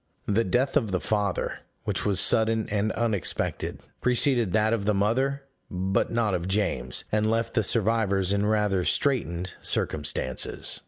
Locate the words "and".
2.69-2.91, 7.11-7.29